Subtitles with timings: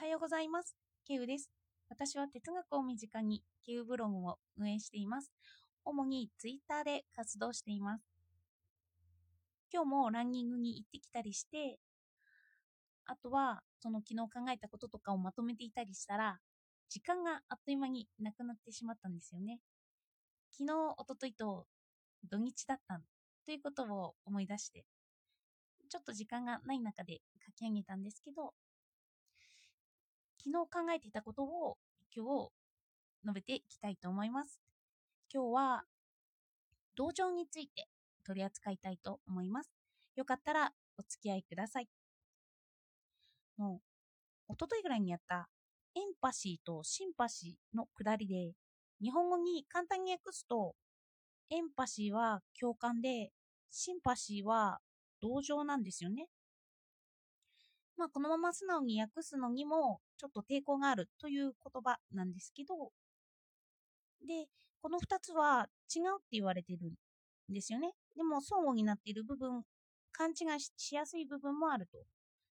[0.00, 0.76] はようございます。
[1.04, 1.50] ケウです。
[1.88, 5.32] 私は哲学を身近にケウブログを運営しています。
[5.84, 8.04] 主にツイッターで活動しています。
[9.72, 11.80] 今日もランニングに行ってきたりして、
[13.06, 16.38] あとはその昨日考えたこととかをまとめていたりしたら、
[16.88, 19.58] 時間があっという間になくなってしまったんですよね。
[20.52, 21.66] 昨日、おとといと
[22.30, 23.00] 土日だった
[23.44, 24.84] ということを思い出して、
[25.88, 28.54] ちょっと時間がない中で書き上げたんですけど、
[30.38, 31.76] 昨日考えていたことを
[32.14, 32.50] 今日
[33.24, 34.60] 述べていきたいと思います。
[35.32, 35.84] 今日は
[36.96, 37.88] 同情について
[38.24, 39.70] 取り扱いたいと思います。
[40.16, 41.88] よかったらお付き合いください。
[43.58, 43.80] の
[44.48, 45.48] 一昨日ぐらいにやった
[45.94, 48.52] エンパシーとシンパシーのくだりで
[49.02, 50.74] 日本語に簡単に訳すと
[51.50, 53.30] エンパシーは共感で
[53.70, 54.78] シンパシーは
[55.20, 56.28] 同情なんですよね。
[57.98, 62.92] まあこのまま素直に訳すのにもちょっと抵抗があるという言葉なんですけど
[64.26, 64.46] で
[64.80, 66.92] この2つは違うって言われてる
[67.50, 67.92] んですよね。
[68.16, 69.62] でも相互になっている部分
[70.12, 71.98] 勘違いしやすい部分もあると。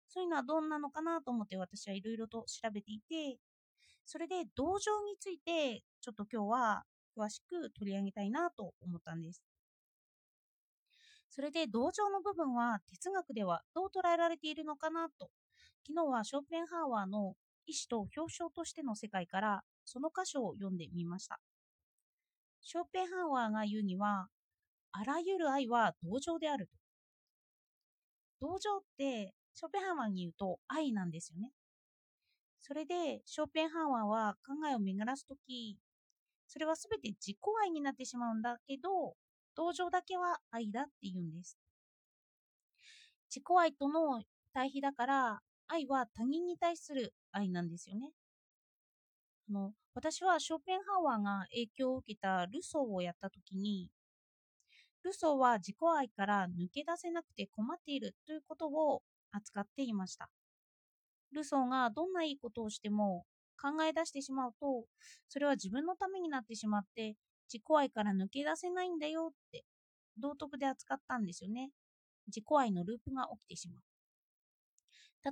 [0.07, 3.37] そういうのはどんなのかなと思って私はいろいろと調べていて
[4.05, 6.83] それで同情についてちょっと今日は
[7.17, 9.41] 詳しく取り上げたいなと思ったんです。
[11.35, 15.29] それで同情の部分は哲学ではどう捉えられているのかなと
[15.85, 17.33] 昨日はショーペンハーワーの
[17.67, 21.41] 意志と表彰としての世界からその箇所を読んでみました。
[22.61, 24.27] ショーペンハーワーが言うには
[24.93, 26.71] あらゆる愛は同情であると。
[28.39, 31.51] 同情ってショーペンハーワーに言うと愛なんですよね。
[32.61, 35.77] それでショーペンハーワーは考えを巡らすとき
[36.47, 39.15] それはすべて自己愛になってしまうんだけど
[39.55, 41.57] 同情だけは愛だって言うんです。
[43.29, 44.21] 自己愛との
[44.53, 48.11] 対比だから愛は他人に対する愛なんですよね。
[49.49, 53.89] あの私はショーペンハワーが影響を受けたルソーをやったときに
[55.03, 60.29] ルソーは自己愛から抜け出せなくて困っているということを扱っていました。
[61.31, 63.25] ルソーがどんないいことをしても
[63.61, 64.85] 考え出してしまうと
[65.27, 67.15] それは自分のためになってしまって
[67.51, 69.63] 自己愛から抜け出せないんだよって
[70.17, 71.71] 道徳で扱ったんですよね。
[72.27, 73.83] 自己愛のループが起きてしまう。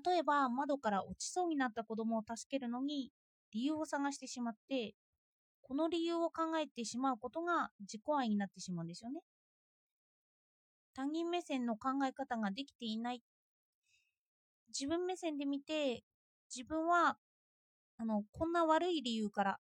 [0.06, 3.12] 例えば窓から落ちそうになった子供を助けるのに
[3.52, 4.96] 理由を探してしまって
[5.62, 9.22] この理由を考えてしまうことが自己愛になってしまうんですよね。
[10.96, 13.22] 他人目線の考え方ができていない
[14.68, 16.04] 自分目線で見て
[16.56, 17.18] 自分は
[17.98, 19.58] あのこんな悪い理由から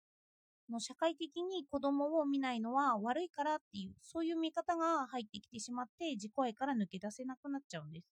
[0.73, 8.07] の社会的に子供を見ないのは悪いからっていうそういう見方が入ってきてしまって自己愛から抜け出せなくなっちゃうんです。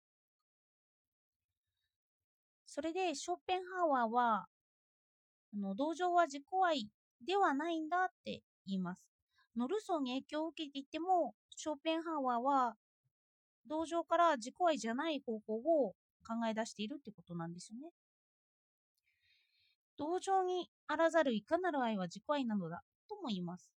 [2.65, 4.45] それでショーペンハーワーは
[5.53, 6.87] あの同情は自己愛
[7.25, 9.03] ではないんだって言います。
[9.57, 12.75] のルソーに影響を受けていてもショーペンハーワーは
[13.67, 15.93] 同情から自己愛じゃない方法を
[16.25, 17.91] 考え出しているってことなんですよね。
[19.97, 23.71] 同情にあらざるいかなる愛は自己愛なのだとも言います。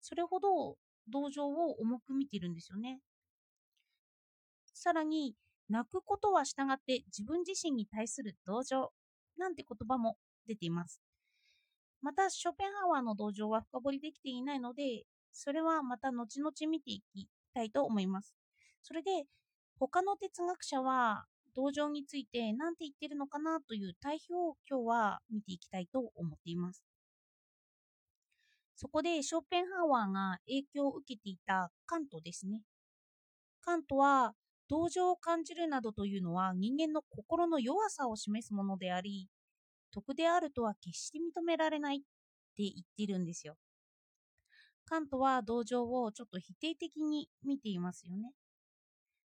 [0.00, 0.76] それほど
[1.08, 3.00] 同情を重く見ているんですよね。
[4.72, 5.34] さらに、
[5.70, 8.92] 泣くことは従って自分自身に対する同情
[9.38, 11.00] なんて言葉も出ています。
[12.02, 18.34] また、ショペンハワーの同情は深掘りできていないので、それはまた後々見ていきたいと思います。
[18.82, 19.24] それで、
[19.78, 21.24] 他の哲学者は
[21.54, 26.82] 同情について何て言ってるのかなという対比を今日は見ていきたいと思っています。
[28.76, 32.60] そこでショーペンハワーが影響を受けていたカントですね。
[33.62, 34.34] カントは
[34.68, 39.28] 同情を感じるなどというのは人間の心の弱さを示すものであり、
[39.92, 42.04] 徳であるとは決して認められないって
[42.56, 43.56] 言ってるんですよ。
[44.86, 48.32] カントは同情をちょっと否定的に見ていますよね。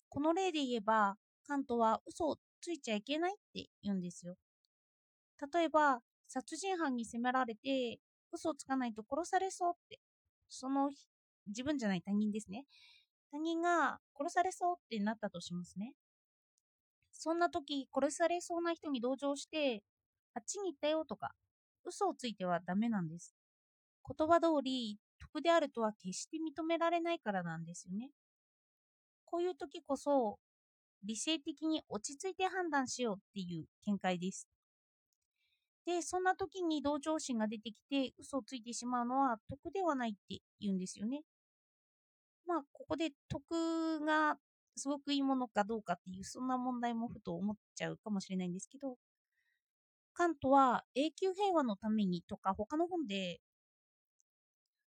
[0.09, 4.35] この例で言えば、カントは嘘をついちゃいけないって言うんですよ。
[5.53, 7.99] 例えば、殺人犯に責められて、
[8.31, 9.99] 嘘をつかないと殺されそうって、
[10.49, 10.91] その
[11.47, 12.65] 自分じゃない他人ですね。
[13.31, 15.93] 他人が殺されそうってなったとしますね。
[17.11, 19.83] そんな時、殺されそうな人に同情して、
[20.33, 21.33] あっちに行ったよとか、
[21.83, 23.35] 嘘をついてはダメなんです。
[24.07, 28.09] 言葉通り、得であるとは決して認められないからなんですよね。
[29.25, 30.39] こういう時こそ、
[31.03, 34.47] 理性的に落ち着いて判断しようっていう見解です。
[35.85, 41.21] で、そんな時に同情心が出てきて嘘をついてしまうのは得ではないって言うんですよね。
[42.45, 44.37] まあ、ここで得が
[44.75, 48.97] すごくいいものかどうかっていう、そんな問題もふと思っちゃうかもしれないんですけど、
[50.13, 53.41] カントは永久平和のためにとか他の本で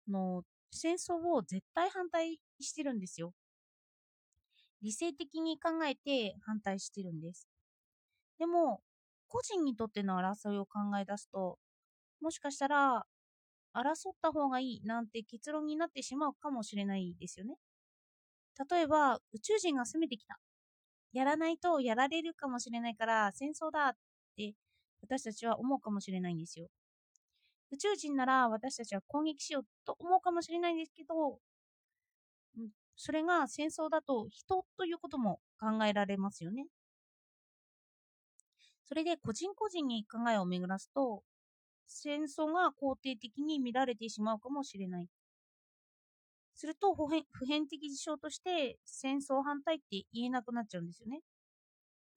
[0.08, 3.32] の戦争を絶対反対してるんですよ。
[4.82, 7.48] 理性的に考えて反対してるんです。
[8.38, 8.82] でも、
[9.28, 11.58] 個人にとっての争いを考え出すと、
[12.20, 13.06] もしかしたら、
[13.74, 17.56] 争った方がいいなんて結論になってしまうかもしれないですよね。
[18.70, 20.38] 例えば、宇宙人が攻めてきた。
[21.12, 23.92] やらないとやられるかもしれないから戦争だっ
[24.36, 24.54] て
[25.02, 26.68] 私たちは思うかもしれないんですよ。
[27.72, 31.40] 宇宙人なら私たちは攻撃しようと思うかもしれないんですけど、
[33.02, 36.66] それが戦争だと人ということも考えられますよね。
[38.84, 41.22] それで個人個人に考えを巡らすと、
[41.86, 45.08] 戦争が肯定的に見られてしまうかもしれない。
[46.54, 51.22] すると普遍普遍的事象として戦争反対って言えなくなっちゃうんですよね。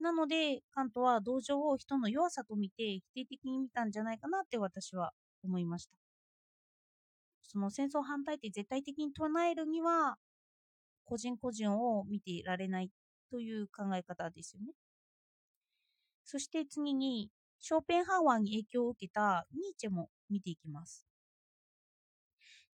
[0.02, 5.14] なので、カントは同情を人の弱さと見て否定的に見たんじゃないかなって私は
[5.46, 5.96] 思いました。
[7.42, 10.18] その戦争反対って絶対的に唱えるには、
[11.06, 12.90] 個人個人を見ていられない
[13.32, 14.74] という考え方ですよね。
[16.24, 17.30] そして次に、
[17.60, 21.08] ショーペンハーワーに影響を受けたニーチェも見ていきます。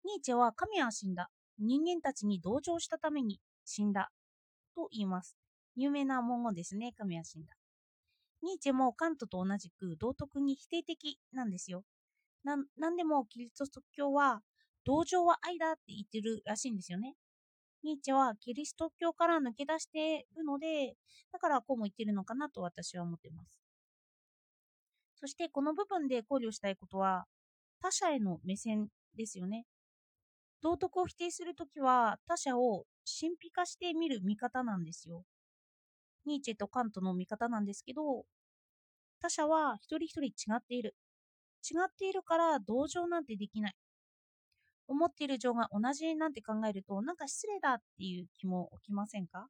[0.03, 1.29] ニーチェは神は死んだ。
[1.59, 4.11] 人間たちに同情したために死んだ。
[4.75, 5.35] と言います。
[5.75, 6.93] 有名な文言ですね。
[6.97, 7.53] 神は死んだ。
[8.41, 11.83] ニーチェもカントと同じく道徳に否定的なんですよ。
[12.43, 14.41] ななんでもキリスト教は
[14.85, 17.15] 同情は愛だって言ってるらしいんですよね。
[17.83, 20.95] ニーチェはキリスト教から抜け出しているので、
[21.31, 23.49] だからこうも言ってるのかなと私は思っています。
[25.15, 27.25] そしてこの部分で考慮したいことは、
[27.81, 29.65] 他者への目線ですよね。
[30.61, 35.23] 道徳を否定するときは他者を神秘化して見る見方なんですよ。
[36.25, 38.25] ニーチェとカントの見方なんですけど、
[39.21, 40.95] 他者は一人一人違っている。
[41.63, 43.75] 違っているから同情なんてできない。
[44.89, 49.47] 思っている情が同じなんて考えると、なんか失礼だっていう気も起きませんか？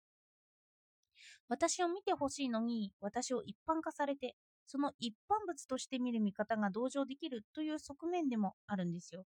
[1.47, 4.35] 私を見てほしいのに、私を一般化されて、
[4.67, 9.25] その一般物として見る見方が同情できるという側面でもあるんですよ。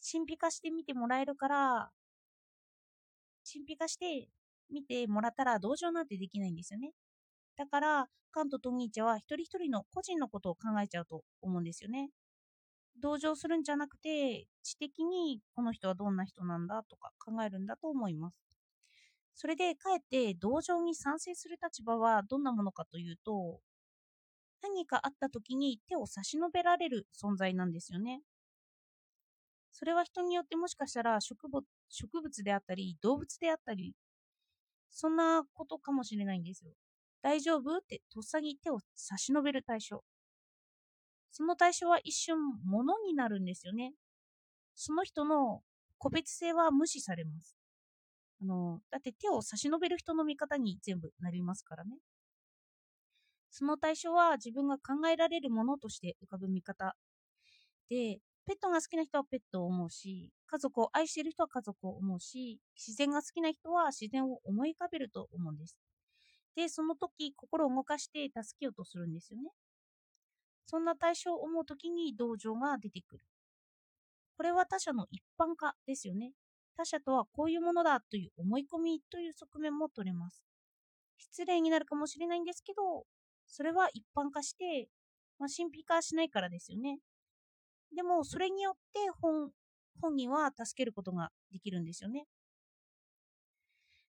[0.00, 1.90] 神秘化して見てもらえるから、
[3.50, 4.28] 神秘化して
[4.70, 6.92] 見てもらったら同情なんてできないんですよね。
[7.56, 12.10] だから、カントとニーチェは一人一人の個人のことを考えちゃうと思うんですよね。
[13.00, 18.36] 同情するんじゃなくて、知的にこの人はどんな人なんだとか考えるんだと思います。
[19.34, 23.60] それで、かえって同情に賛成する立場はどんなものかというと、
[24.62, 28.22] 何かあった時に手を差し伸べられる存在なんですよね。
[29.74, 33.94] それは人によってもしかしたら植物植物であったり動物であったり
[34.90, 36.72] そんなことかもしれないんですよ。
[37.22, 37.76] 大丈夫？
[37.78, 40.02] ってとっさに手を差し伸べる対象。
[41.30, 43.94] その対象は一瞬物になるんですよね。
[44.74, 45.62] その人の
[45.98, 47.56] 個別性は無視されます。
[48.42, 51.98] あの、だって手を差し伸べる人の味方に全部なりますからね。
[53.50, 56.94] その対象は自分が考えられるものとして浮かぶ見方
[57.88, 65.78] で、ペットが好きな人はペットを思うし、家族を愛している人は家族を思うし、自然が好きな人は自然を思い浮かべると思うんです。
[66.56, 69.50] で、その時、心を動かして助けようとするんですよね。
[70.68, 73.22] そんな対象を思う時に同情が出てくる。
[74.36, 76.32] これは他者の一般化ですよね。
[76.76, 80.44] 他者とはこういうものだという思い込みという側面も取れます。
[81.16, 83.06] 失礼になるかもしれないんですけど、
[83.46, 84.88] それは一般化して、
[85.38, 86.98] まあ、神秘化しないからですよね。
[87.96, 89.50] でも、それによって本
[90.02, 92.26] 本人は助けることができるんですよね。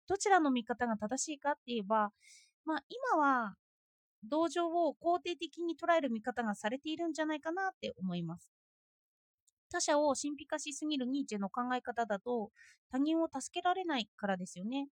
[0.08, 2.12] どちらの見方が正しいかって言えば、
[2.66, 3.56] まあ、今は
[4.24, 8.50] 同情を肯定的に捉える見方がされているんじゃないかなって思います。
[9.70, 12.52] 他者を神秘化しすぎるニーチェの考え方だと
[12.92, 14.88] 他人を助けられないからですよね。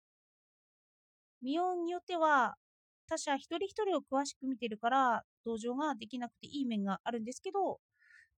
[1.42, 2.56] 見ようによっては
[3.06, 7.80] 他者一人一人を詳しく見てるから同情ができなくていい面があるんですけど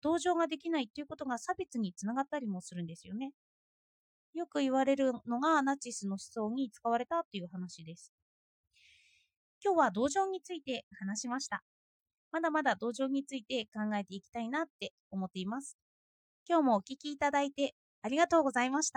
[0.03, 3.33] 同情ができないということが差別につながったりもするんですよね。
[4.35, 8.16] よく言われるのがナチスの思想に使われたという話です。
[9.65, 11.63] 今日は道場について話しました。
[12.33, 15.77] まだまだ道場について考えていきたいなって思っています。
[16.49, 18.85] 今日もお聞きいただいてありがとうございました。